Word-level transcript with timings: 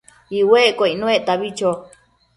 iuecquio 0.37 0.85
icnuectabi 0.93 1.49
cho 1.57 1.69